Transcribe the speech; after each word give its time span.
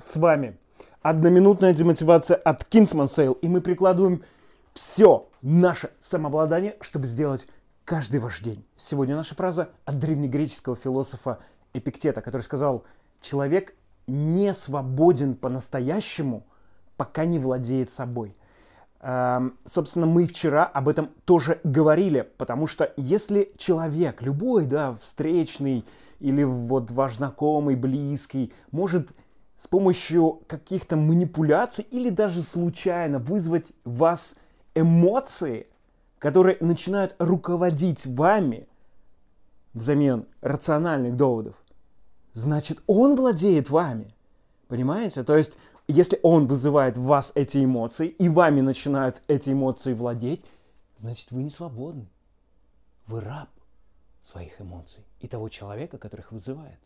С 0.00 0.16
вами 0.16 0.56
одноминутная 1.02 1.74
демотивация 1.74 2.36
от 2.38 2.62
Kingsman 2.72 3.08
Sale, 3.08 3.38
и 3.42 3.48
мы 3.48 3.60
прикладываем 3.60 4.22
все 4.72 5.28
наше 5.42 5.90
самообладание, 6.00 6.76
чтобы 6.80 7.06
сделать 7.06 7.46
каждый 7.84 8.18
ваш 8.18 8.40
день. 8.40 8.64
Сегодня 8.76 9.14
наша 9.14 9.34
фраза 9.34 9.68
от 9.84 9.98
древнегреческого 9.98 10.74
философа 10.74 11.40
Эпиктета, 11.74 12.22
который 12.22 12.40
сказал, 12.40 12.84
человек 13.20 13.74
не 14.06 14.54
свободен 14.54 15.34
по-настоящему, 15.34 16.46
пока 16.96 17.26
не 17.26 17.38
владеет 17.38 17.90
собой. 17.90 18.34
Эм, 19.02 19.58
собственно, 19.66 20.06
мы 20.06 20.26
вчера 20.26 20.64
об 20.64 20.88
этом 20.88 21.10
тоже 21.26 21.60
говорили, 21.62 22.26
потому 22.38 22.66
что 22.66 22.90
если 22.96 23.52
человек, 23.58 24.22
любой, 24.22 24.64
да, 24.64 24.96
встречный 25.02 25.84
или 26.20 26.42
вот 26.42 26.90
ваш 26.90 27.16
знакомый, 27.16 27.76
близкий, 27.76 28.50
может 28.72 29.10
с 29.60 29.66
помощью 29.66 30.40
каких-то 30.46 30.96
манипуляций 30.96 31.86
или 31.90 32.08
даже 32.08 32.42
случайно 32.42 33.18
вызвать 33.18 33.66
в 33.84 33.98
вас 33.98 34.36
эмоции, 34.74 35.66
которые 36.18 36.56
начинают 36.60 37.14
руководить 37.18 38.06
вами 38.06 38.66
взамен 39.74 40.24
рациональных 40.40 41.14
доводов, 41.14 41.56
значит, 42.32 42.82
он 42.86 43.16
владеет 43.16 43.68
вами. 43.68 44.14
Понимаете? 44.66 45.24
То 45.24 45.36
есть, 45.36 45.52
если 45.88 46.18
он 46.22 46.46
вызывает 46.46 46.96
в 46.96 47.02
вас 47.02 47.32
эти 47.34 47.62
эмоции, 47.62 48.08
и 48.08 48.30
вами 48.30 48.62
начинают 48.62 49.20
эти 49.28 49.50
эмоции 49.50 49.92
владеть, 49.92 50.42
значит, 50.96 51.30
вы 51.32 51.42
не 51.42 51.50
свободны. 51.50 52.06
Вы 53.06 53.20
раб 53.20 53.50
своих 54.24 54.58
эмоций 54.58 55.04
и 55.20 55.28
того 55.28 55.50
человека, 55.50 55.98
который 55.98 56.20
их 56.20 56.32
вызывает. 56.32 56.78